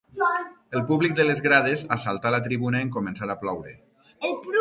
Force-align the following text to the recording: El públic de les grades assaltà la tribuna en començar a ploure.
El 0.77 0.81
públic 0.91 1.11
de 1.19 1.25
les 1.27 1.43
grades 1.47 1.83
assaltà 1.97 2.31
la 2.37 2.41
tribuna 2.47 2.81
en 2.87 2.91
començar 2.99 3.29
a 3.35 3.37
ploure. 3.43 3.75